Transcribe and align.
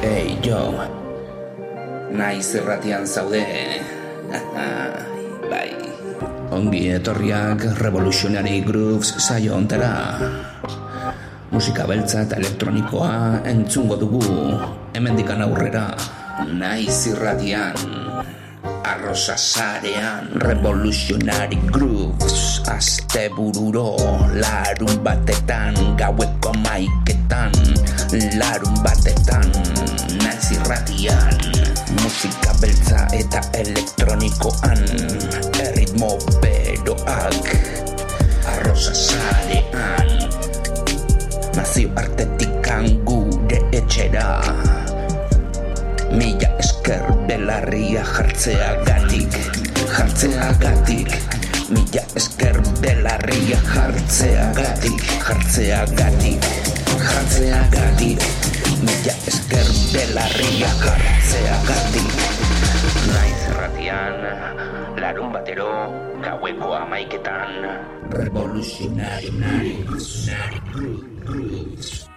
Hey, 0.00 0.32
jo. 0.40 0.72
Naiz 2.08 2.56
erratian 2.56 3.04
zaude. 3.04 3.44
bai. 5.52 5.76
Ongi 6.56 6.88
etorriak 6.96 7.76
Revolutionary 7.84 8.64
Grooves 8.64 9.12
saio 9.20 9.60
ontera. 9.60 10.16
Musika 11.52 11.84
beltza 11.84 12.24
eta 12.24 12.40
elektronikoa 12.40 13.44
entzungo 13.44 14.00
dugu. 14.00 14.24
Hemendikan 14.96 15.44
aurrera. 15.44 15.92
Naiz 16.48 17.04
irratian. 17.12 17.76
Arrosa 18.80 19.36
sarean 19.36 20.32
Revolutionary 20.40 21.60
Grooves 21.68 22.64
Aste 22.68 23.28
bururo 23.36 23.94
Larun 24.32 25.04
batetan 25.04 25.76
Gaueko 26.00 26.52
maiketan 26.64 27.52
Larun 28.40 28.76
batetan 28.80 29.69
Nazi 30.50 30.68
ratian 30.68 31.38
Musika 32.02 32.50
beltza 32.58 33.06
eta 33.14 33.38
elektronikoan 33.54 34.82
Erritmo 35.62 36.18
beroak 36.42 37.46
Arrosa 38.50 38.90
sarean. 38.90 40.10
Nazio 41.54 41.94
artetikan 41.94 42.90
gure 43.06 43.62
etxera 43.70 44.42
Mila 46.18 46.50
esker 46.58 47.06
belarria 47.30 48.02
jartzea 48.10 48.74
gatik 48.90 49.38
Jartzea 49.86 50.50
gatik 50.58 51.14
Mila 51.70 52.02
esker 52.18 52.58
belarria 52.82 53.62
jartzea 53.70 54.50
gatik 54.58 55.06
Jartzea 55.22 55.86
gatik 55.94 56.52
Jartzea 56.98 57.62
gatik 57.70 58.39
Mila 58.80 59.14
esker 59.28 59.68
belarria 59.92 60.70
jartzea 60.80 61.56
gatik 61.68 62.08
Naiz 63.10 63.40
erratian 63.50 64.16
Larun 65.00 65.32
batero 65.36 65.68
Gaueko 66.24 66.72
amaiketan 66.80 67.60
Revolutionary. 68.10 69.28
Revolutionary 69.28 70.60
Grooves 71.24 72.10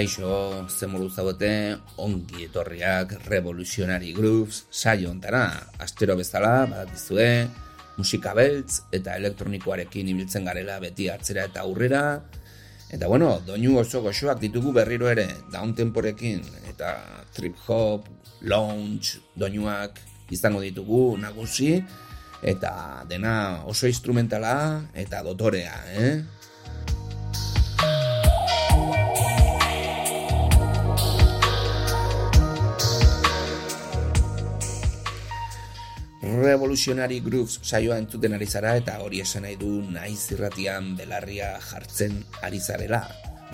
Kaixo, 0.00 0.64
zemuru 0.72 1.10
zaudete, 1.12 1.76
ongi 2.00 2.46
etorriak 2.46 3.10
Revolutionary 3.26 4.14
Grooves 4.16 4.62
saio 4.72 5.10
ontara. 5.10 5.42
Astero 5.84 6.14
bezala, 6.16 6.64
badakizue, 6.70 7.26
musika 7.98 8.32
beltz 8.32 8.78
eta 8.96 9.18
elektronikoarekin 9.20 10.08
ibiltzen 10.08 10.48
garela 10.48 10.78
beti 10.80 11.10
atzera 11.12 11.44
eta 11.50 11.66
aurrera. 11.66 12.00
Eta 12.88 13.12
bueno, 13.12 13.34
doinu 13.44 13.76
oso 13.82 14.00
goxoak 14.00 14.40
ditugu 14.40 14.72
berriro 14.80 15.12
ere, 15.12 15.28
downtemporekin 15.52 16.48
eta 16.72 16.96
trip 17.36 17.60
hop, 17.68 18.08
lounge, 18.40 19.20
doinuak 19.36 20.00
izango 20.32 20.64
ditugu 20.64 21.18
nagusi. 21.20 21.74
Eta 22.40 23.04
dena 23.04 23.66
oso 23.68 23.84
instrumentala 23.84 24.80
eta 24.96 25.20
dotorea, 25.28 25.76
eh? 25.92 26.39
Revolutionary 36.20 37.20
Grooves 37.24 37.60
saioa 37.64 37.96
entzuten 37.96 38.34
ari 38.36 38.44
zara 38.44 38.74
eta 38.76 38.98
hori 39.00 39.22
esan 39.24 39.46
nahi 39.46 39.56
du 39.56 39.70
naiz 39.88 40.28
irratian 40.34 40.92
belarria 40.98 41.54
jartzen 41.64 42.18
ari 42.44 42.60
zarela. 42.60 43.06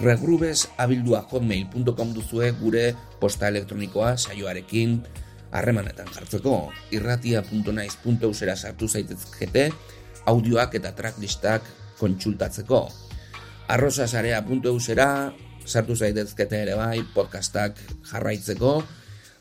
Regrubes 0.02 0.66
abildua 0.76 1.22
hotmail.com 1.30 2.10
duzue 2.12 2.50
gure 2.58 2.90
posta 3.20 3.48
elektronikoa 3.48 4.16
saioarekin 4.18 4.98
harremanetan 5.52 6.10
jartzeko. 6.10 6.72
irratia.naiz.eusera 6.90 8.56
sartu 8.56 8.88
zaitezkete 8.88 9.70
audioak 10.26 10.74
eta 10.74 10.92
tracklistak 10.92 11.62
kontsultatzeko. 11.98 12.90
arrosasarea.eusera 13.68 15.32
sartu 15.64 15.94
zaitezkete 15.96 16.62
ere 16.66 16.74
bai 16.74 17.02
podcastak 17.14 17.78
jarraitzeko 18.10 18.82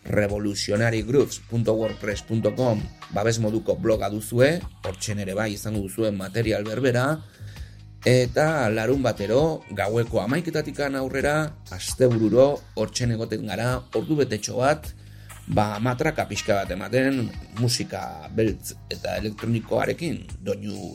revolutionarygrooves.wordpress.com 0.06 2.82
babes 3.14 3.40
moduko 3.40 3.76
bloga 3.76 4.10
duzue, 4.10 4.62
hortzen 4.86 5.20
ere 5.24 5.34
bai 5.38 5.54
izango 5.54 5.82
duzuen 5.86 6.18
material 6.18 6.64
berbera, 6.68 7.06
eta 8.06 8.70
larun 8.70 9.02
batero, 9.02 9.64
gaueko 9.74 10.22
amaiketatikan 10.22 10.96
aurrera, 11.00 11.50
astebururo, 11.74 12.62
hortzen 12.78 13.16
egoten 13.16 13.50
gara, 13.50 13.80
ordu 13.98 14.20
betetxo 14.22 14.60
bat, 14.62 14.92
ba 15.48 15.80
matraka 15.82 16.28
pixka 16.30 16.62
bat 16.62 16.74
ematen, 16.74 17.26
musika 17.60 18.30
beltz 18.36 18.76
eta 18.94 19.18
elektronikoarekin, 19.22 20.22
doinu 20.46 20.94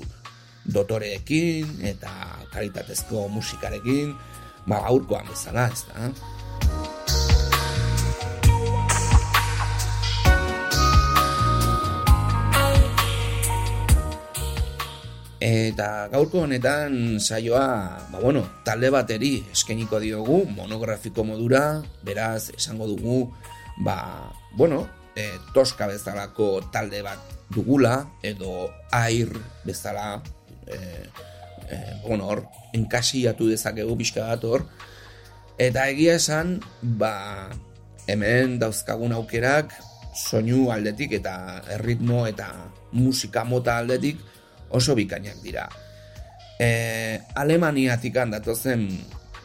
dotoreekin, 0.71 1.81
eta 1.94 2.15
kalitatezko 2.54 3.27
musikarekin, 3.34 4.15
ba 4.71 4.82
gaurkoan 4.87 5.27
bezala, 5.31 5.71
ez 5.72 5.87
da? 5.91 6.10
Eta 15.41 16.11
gaurko 16.12 16.43
honetan 16.45 17.17
saioa, 17.17 17.97
ba 18.12 18.19
bueno, 18.21 18.43
talde 18.62 18.91
bateri 18.93 19.39
eskeniko 19.49 19.97
diogu, 19.97 20.43
monografiko 20.53 21.25
modura, 21.25 21.81
beraz, 22.05 22.51
esango 22.53 22.84
dugu, 22.87 23.33
ba, 23.81 24.28
bueno, 24.53 24.84
e, 25.17 25.31
toska 25.55 25.87
bezalako 25.89 26.61
talde 26.71 27.01
bat 27.01 27.19
dugula, 27.49 28.05
edo 28.23 28.69
air 28.93 29.33
bezala, 29.65 30.21
e, 30.69 30.77
e, 31.72 31.78
bueno, 32.05 32.28
hor, 32.28 32.45
enkasiatu 32.77 33.49
dezakegu 33.49 33.97
pixka 33.97 34.27
bat 34.28 34.45
hor, 34.45 34.67
eta 35.57 35.87
egia 35.89 36.19
esan, 36.21 36.59
ba, 36.83 37.49
hemen 38.05 38.59
dauzkagun 38.61 39.16
aukerak, 39.16 39.72
soinu 40.13 40.69
aldetik 40.69 41.16
eta 41.16 41.63
erritmo 41.78 42.27
eta 42.28 42.51
musika 42.92 43.47
mota 43.48 43.78
aldetik, 43.81 44.21
oso 44.71 44.95
bikainak 44.95 45.43
dira. 45.43 45.69
E, 46.61 47.21
Alemaniatik 47.34 48.17
zen 48.55 48.89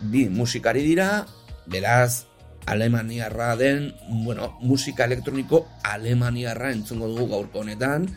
bi 0.01 0.29
musikari 0.29 0.83
dira, 0.83 1.25
beraz, 1.65 2.25
Alemaniarra 2.65 3.55
den, 3.55 3.93
bueno, 4.25 4.57
musika 4.61 5.05
elektroniko 5.05 5.67
Alemaniarra 5.83 6.71
entzungo 6.71 7.07
dugu 7.07 7.29
gaurko 7.29 7.59
honetan, 7.59 8.09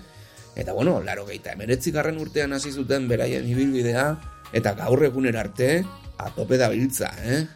eta 0.57 0.73
bueno, 0.73 1.01
laro 1.03 1.27
gehieta, 1.27 1.53
emeretzik 1.53 1.95
urtean 1.95 2.53
hasi 2.53 2.73
zuten 2.73 3.09
beraien 3.09 3.47
ibilbidea, 3.47 4.19
eta 4.53 4.75
gaur 4.75 5.05
eguner 5.05 5.37
arte, 5.37 5.85
atope 6.19 6.57
da 6.57 6.69
biltza, 6.69 7.13
eh? 7.23 7.47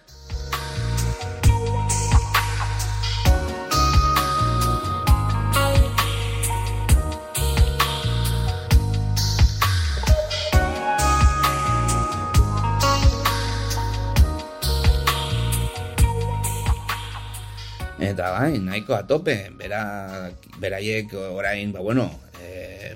Eta 18.12 18.28
bai, 18.28 18.58
nahiko 18.60 18.92
atope, 18.92 19.34
bera, 19.56 20.28
beraiek 20.60 21.14
orain, 21.16 21.70
ba 21.72 21.80
bueno, 21.80 22.10
e, 22.44 22.92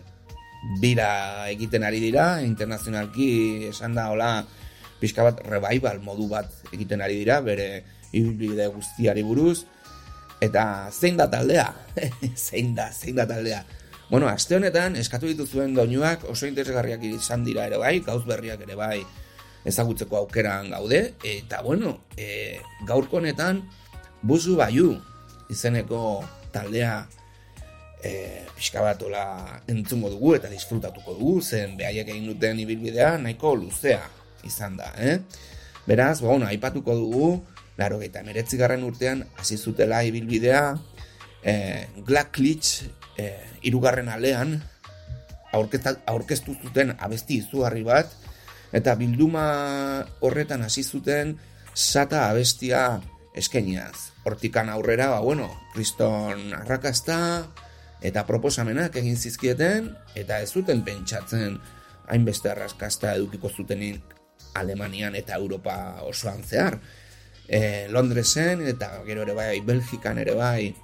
bira 0.83 1.49
egiten 1.49 1.87
ari 1.89 2.03
dira, 2.03 2.43
internazionalki 2.45 3.71
esan 3.71 3.97
da, 3.97 4.11
hola, 4.13 4.45
pixka 5.01 5.25
bat 5.25 5.41
revival 5.49 6.03
modu 6.05 6.27
bat 6.29 6.53
egiten 6.69 7.01
ari 7.01 7.17
dira, 7.23 7.39
bere 7.41 7.87
ibilbide 8.13 8.67
guztiari 8.75 9.25
buruz, 9.25 9.65
eta 10.45 10.91
zein 10.93 11.17
da 11.17 11.31
taldea? 11.33 11.71
zein 12.49 12.75
da, 12.77 12.91
zein 12.93 13.17
da 13.17 13.25
taldea? 13.31 13.63
Bueno, 14.11 14.29
aste 14.29 14.59
honetan, 14.61 15.01
eskatu 15.01 15.33
dituzuen 15.33 15.73
doinuak 15.75 16.29
oso 16.29 16.45
interesgarriak 16.45 17.09
izan 17.09 17.41
dira 17.49 17.65
ere 17.71 17.81
bai, 17.81 18.03
gauz 18.05 18.21
berriak 18.29 18.69
ere 18.69 18.77
bai, 18.77 19.01
ezagutzeko 19.65 20.21
aukeran 20.21 20.69
gaude, 20.77 21.03
eta 21.25 21.65
bueno, 21.65 22.03
e, 22.21 22.61
gaurko 22.85 23.25
honetan, 23.25 23.65
buzu 24.23 24.57
baiu, 24.57 24.95
izeneko 25.53 26.25
taldea 26.53 27.07
e, 28.03 28.45
pixka 28.57 28.83
bat 28.83 29.03
entzungo 29.69 30.11
dugu 30.11 30.35
eta 30.37 30.49
disfrutatuko 30.49 31.15
dugu, 31.19 31.41
zen 31.43 31.77
behaiek 31.77 32.09
egin 32.09 32.31
duten 32.33 32.61
ibilbidea 32.61 33.17
nahiko 33.19 33.55
luzea 33.55 34.03
izan 34.45 34.77
da, 34.77 34.93
eh? 34.99 35.19
Beraz, 35.87 36.21
ba, 36.21 36.29
bueno, 36.29 36.47
aipatuko 36.47 36.95
dugu, 36.95 37.29
laro 37.79 38.01
eta 38.03 38.23
meretzigarren 38.27 38.83
urtean, 38.85 39.25
hasi 39.39 39.57
zutela 39.57 40.03
ibilbidea, 40.05 40.77
e, 41.43 41.87
Glacklitz 42.07 42.87
e, 43.19 43.33
irugarren 43.63 44.09
alean, 44.09 44.59
aurkeztu 45.53 46.57
zuten 46.63 46.93
abesti 46.99 47.41
izugarri 47.41 47.85
bat, 47.87 48.11
eta 48.77 48.97
bilduma 48.99 49.47
horretan 50.21 50.67
hasi 50.67 50.83
zuten 50.83 51.37
sata 51.73 52.27
abestia 52.31 53.01
eskeniaz. 53.37 54.13
Hortikan 54.25 54.69
aurrera, 54.73 55.11
ba, 55.13 55.21
bueno, 55.21 55.49
kriston 55.75 56.53
arrakasta 56.57 57.19
eta 58.05 58.27
proposamenak 58.29 58.97
egin 59.01 59.17
zizkieten, 59.17 59.93
eta 60.15 60.41
ez 60.41 60.51
zuten 60.53 60.83
pentsatzen 60.85 61.59
hainbeste 62.09 62.51
arrakasta 62.51 63.15
edukiko 63.17 63.51
zutenin 63.51 64.01
Alemanian 64.57 65.15
eta 65.15 65.37
Europa 65.37 66.03
osoan 66.09 66.43
zehar. 66.45 66.79
E, 67.49 67.87
Londresen 67.93 68.65
eta 68.67 69.03
gero 69.07 69.23
ere 69.23 69.35
bai, 69.37 69.61
Belgikan 69.61 70.19
ere 70.19 70.35
bai, 70.35 70.75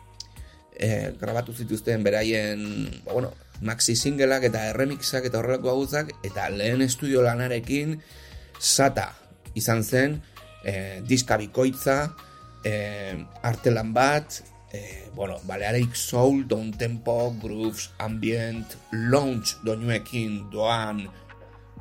e, 0.76 1.12
grabatu 1.20 1.54
zituzten 1.54 2.04
beraien, 2.04 2.62
ba, 3.06 3.12
bueno, 3.12 3.32
maxi 3.62 3.94
singleak 3.96 4.44
eta 4.48 4.66
remixak 4.76 5.28
eta 5.28 5.38
horrelako 5.38 5.70
gauzak 5.70 6.12
eta 6.26 6.48
lehen 6.50 6.82
estudio 6.82 7.22
lanarekin 7.22 8.00
sata 8.58 9.12
izan 9.54 9.84
zen 9.86 10.18
e, 10.64 11.00
diska 11.06 11.38
bikoitza 11.38 12.14
e, 12.64 12.72
artelan 13.42 13.92
bat 13.92 14.40
e, 14.72 15.08
bueno, 15.14 15.38
Balearic 15.44 15.94
Soul, 15.94 16.46
Don 16.48 16.72
Tempo, 16.72 17.34
Grooves, 17.42 17.90
Ambient, 17.98 18.66
Launch 18.92 19.58
doinuekin 19.64 20.50
doan 20.50 21.06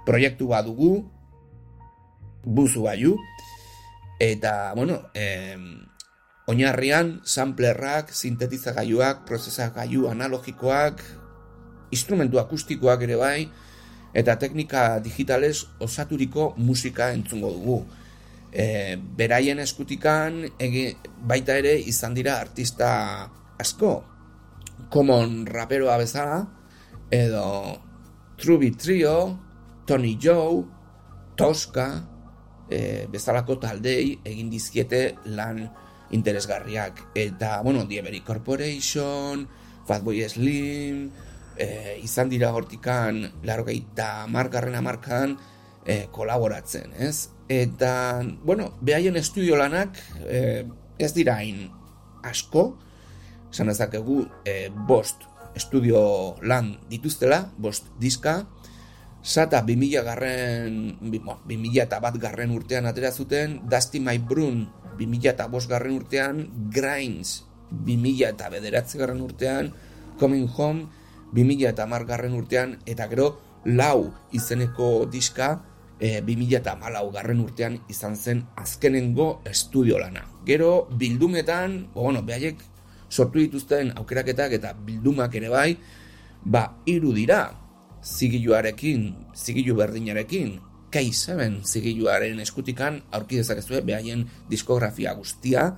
proiektu 0.05 0.49
bat 0.51 0.65
dugu 0.65 1.05
buzu 2.41 2.89
baiu 2.89 3.15
eta 4.21 4.73
bueno 4.75 5.09
e, 5.13 5.57
oinarrian 6.51 7.21
samplerrak, 7.23 8.11
sintetizagailuak, 8.11 9.23
prozesagailu 9.25 10.09
analogikoak 10.11 10.99
instrumentu 11.91 12.39
akustikoak 12.39 13.03
ere 13.05 13.17
bai, 13.19 13.39
eta 14.15 14.35
teknika 14.39 14.99
digitalez 15.03 15.67
osaturiko 15.83 16.53
musika 16.57 17.11
entzungo 17.15 17.51
dugu. 17.55 17.77
E, 18.51 18.97
beraien 18.99 19.61
eskutikan 19.63 20.43
egi, 20.59 20.89
baita 21.23 21.55
ere 21.55 21.77
izan 21.79 22.15
dira 22.17 22.39
artista 22.39 22.89
asko. 23.59 23.93
Common 24.91 25.45
raperoa 25.47 25.95
bezala, 26.01 26.41
edo 27.11 27.79
Truby 28.37 28.71
Trio, 28.71 29.39
Tony 29.85 30.17
Joe, 30.19 30.65
Tosca, 31.37 31.87
e, 32.67 33.07
bezalako 33.11 33.59
taldei 33.61 34.17
egin 34.25 34.49
dizkiete 34.51 35.03
lan 35.37 35.63
interesgarriak. 36.11 37.11
Eta, 37.15 37.61
bueno, 37.63 37.85
Dieberry 37.85 38.21
Corporation, 38.21 39.47
Fatboy 39.87 40.27
Slim, 40.27 41.11
e, 41.55 41.99
izan 42.03 42.29
dira 42.31 42.51
hortikan 42.55 43.23
laro 43.47 43.65
gehieta 43.67 44.27
margarren 44.27 44.75
amarkan 44.75 45.37
e, 45.85 46.07
kolaboratzen, 46.11 46.93
ez? 46.97 47.29
Eta, 47.51 48.21
bueno, 48.43 48.71
behaien 48.81 49.17
estudio 49.19 49.57
lanak 49.59 49.97
e, 50.27 50.65
ez 50.99 51.11
dira 51.13 51.39
hain 51.41 51.67
asko, 52.23 52.77
esan 53.51 53.71
ezakegu 53.73 54.23
e, 54.45 54.69
bost 54.87 55.27
estudio 55.55 56.37
lan 56.47 56.77
dituztela, 56.89 57.45
bost 57.57 57.91
diska, 57.99 58.45
Sata 59.21 59.59
2000 59.61 60.01
garren, 60.01 60.77
2000 60.97 61.83
eta 61.83 61.99
bat 62.01 62.15
garren 62.17 62.49
urtean 62.55 62.87
atera 62.89 63.11
zuten, 63.13 63.59
Dusty 63.69 63.99
My 64.01 64.17
Brun 64.17 64.63
2000 64.97 65.29
eta 65.29 65.45
bost 65.45 65.69
garren 65.69 65.93
urtean, 65.93 66.47
Grinds 66.73 67.43
2000 67.69 68.31
eta 68.31 68.49
bederatze 68.49 68.97
garren 68.97 69.21
urtean, 69.21 69.69
Coming 70.17 70.49
Home 70.57 70.87
2000 71.37 71.69
eta 71.69 71.85
garren 72.01 72.33
urtean, 72.33 72.79
eta 72.87 73.05
gero 73.13 73.37
lau 73.65 74.09
izeneko 74.33 75.05
diska 75.05 75.59
e, 76.01 76.19
2000 76.25 76.57
eta 76.57 76.75
malau 76.81 77.05
garren 77.13 77.39
urtean 77.39 77.77
izan 77.89 78.17
zen 78.17 78.41
azkenengo 78.57 79.41
estudio 79.45 79.99
lana. 80.01 80.25
Gero 80.45 80.89
bildumetan, 80.97 81.91
o, 81.93 82.09
bueno, 82.09 82.25
behaiek 82.25 82.59
sortu 83.09 83.39
dituzten 83.39 83.93
aukeraketak 84.01 84.57
eta 84.57 84.73
bildumak 84.73 85.35
ere 85.37 85.51
bai, 85.53 85.69
ba, 86.43 86.65
iru 86.89 87.13
dira, 87.13 87.43
zigiluarekin, 88.01 89.11
zigilu 89.37 89.77
berdinarekin, 89.77 90.57
K7 90.91 91.61
zigiluaren 91.63 92.41
eskutikan 92.43 92.97
aurki 93.15 93.37
dezakezue 93.39 93.79
behaien 93.87 94.25
diskografia 94.49 95.13
guztia, 95.15 95.69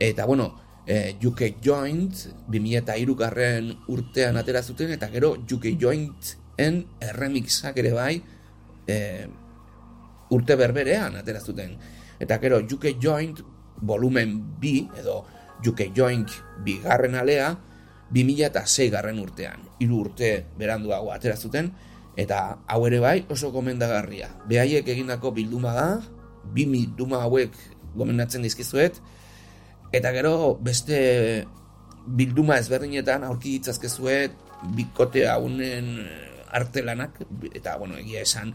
eta 0.00 0.26
bueno, 0.26 0.50
e, 0.84 1.14
UK 1.22 1.62
Joint 1.64 2.26
2003 2.50 3.14
garren 3.16 3.70
urtean 3.88 4.36
atera 4.40 4.62
zuten 4.62 4.90
eta 4.96 5.08
gero 5.12 5.36
UK 5.38 5.76
Jointen 5.80 6.82
remixak 7.16 7.78
ere 7.80 7.94
bai 7.96 8.14
e, 8.90 8.96
urte 10.30 10.56
berberean 10.56 11.16
atera 11.20 11.40
zuten. 11.40 11.76
Eta 12.20 12.38
gero 12.42 12.60
UK 12.60 12.96
Joint 13.00 13.40
volumen 13.80 14.38
B 14.60 14.86
edo 14.98 15.24
UK 15.66 15.90
Joint 15.96 16.30
bigarren 16.64 17.14
alea 17.14 17.52
2006 18.10 18.90
garren 18.90 19.20
urtean. 19.22 19.68
Hiru 19.80 20.04
urte 20.06 20.46
beranduago 20.58 21.12
atera 21.14 21.36
zuten 21.36 21.72
eta 22.16 22.60
hau 22.66 22.82
ere 22.86 22.98
bai 23.00 23.18
oso 23.30 23.52
gomendagarria. 23.54 24.28
Behaiek 24.48 24.88
egindako 24.88 25.32
bilduma 25.32 25.74
da 25.74 25.88
bi 26.44 26.66
bilduma 26.66 27.22
hauek 27.24 27.54
gomendatzen 27.94 28.42
dizkizuet 28.42 29.00
Eta 29.90 30.12
gero 30.14 30.54
beste 30.62 30.98
bilduma 32.06 32.60
ezberdinetan 32.62 33.24
aurki 33.26 33.56
ditzazkezue 33.58 34.16
bikote 34.76 35.24
haunen 35.28 35.96
artelanak 36.54 37.18
eta 37.50 37.74
bueno, 37.78 37.98
egia 37.98 38.22
esan 38.22 38.52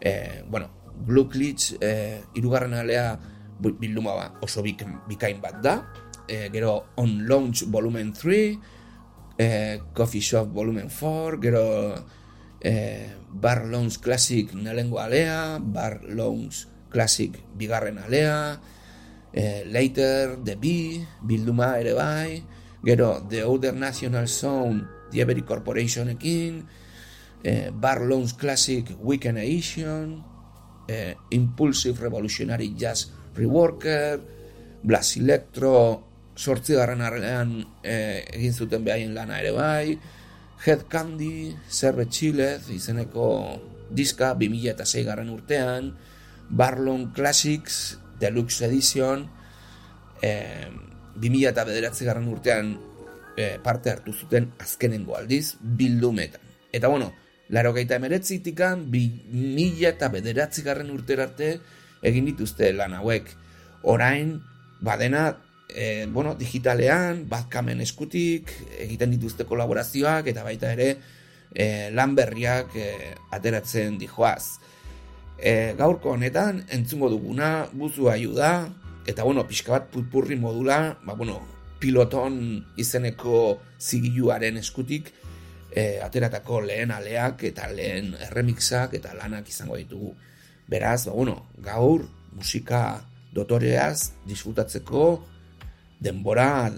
e, 0.00 0.42
bueno, 0.48 0.68
Blue 0.94 1.28
Glitch 1.28 1.74
e, 1.80 2.22
irugarren 2.34 2.74
alea 2.74 3.18
bilduma 3.58 4.14
ba, 4.14 4.26
oso 4.42 4.62
bik, 4.62 4.84
bikain 5.08 5.40
bat 5.40 5.60
da. 5.62 5.76
E, 6.26 6.48
gero 6.52 6.94
On 6.96 7.26
Launch 7.28 7.66
Volumen 7.68 8.12
3 8.12 8.58
e, 9.38 9.80
Coffee 9.92 10.22
Shop 10.22 10.48
Volumen 10.48 10.88
4 10.88 11.40
gero 11.40 11.64
e, 12.60 12.72
Bar 13.28 13.66
Lounge 13.66 14.00
Classic 14.00 14.54
nalengo 14.54 15.00
alea 15.00 15.58
Bar 15.60 16.00
Lounge 16.08 16.64
Classic 16.88 17.36
bigarren 17.52 17.98
alea 17.98 18.60
eh, 19.34 19.64
Later, 19.66 20.38
The 20.42 20.56
Bee, 20.56 21.06
Bilduma 21.20 21.78
ere 21.78 21.92
bai, 21.92 22.42
gero 22.82 23.26
The 23.28 23.42
Other 23.42 23.74
National 23.74 24.28
Sound, 24.28 25.10
The 25.10 25.20
Every 25.20 25.42
Corporation 25.42 26.08
ekin, 26.14 26.62
eh, 27.42 27.70
Bar 27.74 28.06
Loans 28.06 28.34
Classic 28.34 28.94
Weekend 29.02 29.38
Edition, 29.38 30.22
eh, 30.88 31.16
Impulsive 31.30 32.00
Revolutionary 32.00 32.74
Jazz 32.76 33.10
Reworker, 33.34 34.20
Blast 34.82 35.16
Electro, 35.16 36.04
sortzi 36.34 36.74
garran 36.74 37.00
eh, 37.82 38.24
egin 38.34 38.52
zuten 38.52 38.84
behaien 38.84 39.14
lana 39.14 39.40
ere 39.40 39.52
bai, 39.52 39.98
Head 40.64 40.86
Candy, 40.88 41.54
Serve 41.68 42.08
Chilez, 42.08 42.70
izeneko 42.70 43.60
diska 43.90 44.34
2006 44.34 45.04
garran 45.04 45.30
urtean, 45.30 45.94
Barlon 46.48 47.12
Classics, 47.12 47.98
Deluxe 48.20 48.64
Edition 48.66 49.26
e, 50.22 50.32
2000 51.16 51.50
eta 51.50 51.64
bederatzi 51.68 52.06
garran 52.06 52.28
urtean 52.28 52.74
e, 53.36 53.58
parte 53.62 53.92
hartu 53.92 54.12
zuten 54.12 54.52
azkenengo 54.58 55.16
aldiz 55.18 55.56
bildumetan. 55.60 56.40
Eta 56.72 56.88
bueno, 56.88 57.12
laro 57.54 57.72
gaita 57.76 58.00
emeretzitikan 58.00 58.88
2000 58.90 59.88
eta 59.92 60.10
bederatzi 60.10 60.66
garren 60.66 60.90
urterarte 60.90 61.54
egin 62.02 62.26
dituzte 62.28 62.72
lan 62.74 62.96
hauek. 62.98 63.30
Orain, 63.94 64.34
badena 64.82 65.28
e, 65.68 66.06
bueno, 66.06 66.34
digitalean, 66.34 67.24
batkamen 67.30 67.80
eskutik, 67.84 68.50
egiten 68.78 69.14
dituzte 69.14 69.46
kolaborazioak, 69.48 70.28
eta 70.32 70.44
baita 70.46 70.72
ere, 70.74 70.90
e, 71.54 71.90
lan 71.94 72.14
berriak 72.18 72.76
e, 72.76 72.88
ateratzen 73.34 73.98
dijoaz. 74.00 74.58
E, 75.38 75.74
gaurko 75.78 76.14
honetan, 76.14 76.64
entzungo 76.74 77.10
duguna, 77.10 77.68
buzu 77.72 78.10
da, 78.34 78.68
eta 79.06 79.24
bueno, 79.24 79.46
pixka 79.46 79.72
bat 79.72 79.90
putpurri 79.90 80.36
modula, 80.36 80.98
ba, 81.04 81.14
bueno, 81.14 81.40
piloton 81.78 82.64
izeneko 82.76 83.60
zigiluaren 83.80 84.56
eskutik, 84.56 85.12
e, 85.74 86.00
ateratako 86.00 86.60
lehen 86.68 86.94
aleak 86.94 87.42
eta 87.50 87.66
lehen 87.74 88.14
remixak 88.30 88.94
eta 88.94 89.14
lanak 89.18 89.48
izango 89.50 89.76
ditugu. 89.76 90.14
Beraz, 90.70 91.04
ba, 91.06 91.12
bueno, 91.12 91.36
gaur 91.58 92.06
musika 92.32 93.02
dotoreaz 93.34 94.14
disfrutatzeko 94.26 95.24
denbora 96.00 96.70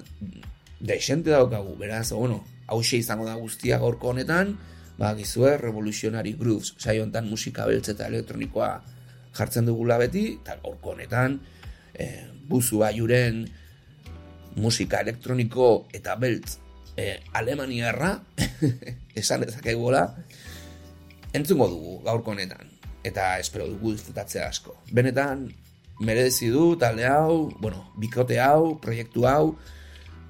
deixente 0.81 1.31
daukagu, 1.31 1.77
beraz, 1.77 2.11
bueno, 2.13 2.43
hause 2.67 2.97
izango 2.97 3.27
da 3.29 3.37
guztia 3.37 3.79
gaurko 3.79 4.11
honetan, 4.15 4.57
ba, 4.99 5.13
gizue, 5.15 5.57
Revolutionary 5.61 6.33
Grooves, 6.41 6.75
saio 6.79 7.05
honetan 7.05 7.29
musika 7.29 7.67
beltz 7.69 7.91
eta 7.93 8.09
elektronikoa 8.09 8.71
jartzen 9.37 9.69
dugula 9.69 10.01
beti, 10.01 10.39
eta 10.41 10.57
gaurko 10.65 10.97
honetan, 10.97 11.39
e, 11.93 12.09
buzu 12.49 12.83
aiuren 12.87 13.45
musika 14.57 15.03
elektroniko 15.05 15.87
eta 15.93 16.17
beltz 16.17 16.57
e, 16.97 17.21
alemaniarra, 17.33 18.23
esan 19.15 19.45
ezakegola, 19.47 20.09
entzungo 21.37 21.69
dugu 21.69 21.95
gaurko 22.07 22.33
honetan, 22.33 22.73
eta 23.05 23.37
espero 23.39 23.69
dugu 23.69 23.93
disfrutatzea 23.95 24.49
asko. 24.49 24.79
Benetan, 24.97 25.47
merezi 26.01 26.49
du 26.53 26.75
talde 26.81 27.07
hau, 27.09 27.53
bueno, 27.61 27.93
bikote 28.01 28.41
hau, 28.41 28.77
proiektu 28.81 29.27
hau, 29.29 29.57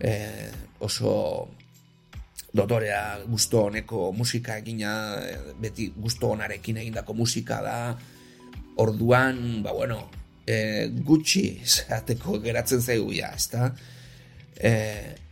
e, 0.01 0.51
oso 0.83 1.49
dotorea 2.57 3.21
gusto 3.29 3.67
honeko 3.69 4.11
musika 4.17 4.57
egina, 4.59 4.93
beti 5.61 5.91
gusto 5.97 6.33
honarekin 6.33 6.83
egindako 6.83 7.15
musika 7.15 7.61
da, 7.63 7.79
orduan, 8.83 9.63
ba 9.65 9.73
bueno, 9.77 10.03
e, 10.47 10.89
gutxi 11.05 11.61
zateko 11.65 12.41
geratzen 12.45 12.83
zaigu 12.83 13.13
ja, 13.17 13.33
ezta? 13.37 13.71
E, 14.57 14.73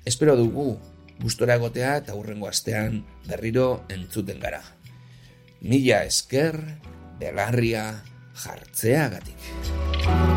espero 0.04 0.36
dugu 0.36 0.74
gustora 1.22 1.58
egotea 1.60 1.96
eta 2.02 2.14
hurrengo 2.18 2.48
astean 2.50 3.02
berriro 3.28 3.84
entzuten 3.88 4.40
gara. 4.40 4.62
Mila 5.64 6.02
esker, 6.04 6.58
belarria 7.20 7.86
jartzeagatik. 8.44 10.33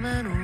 coming 0.00 0.37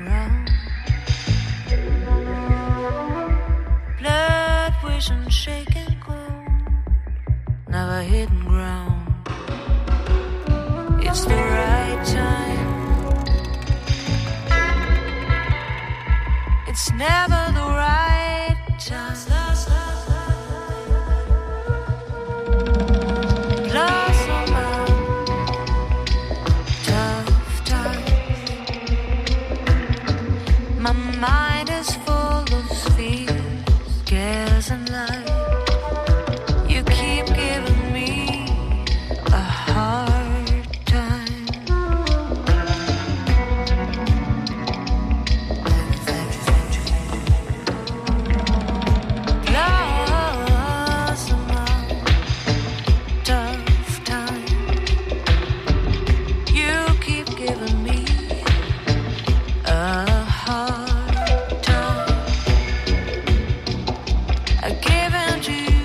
around. 65.26 65.83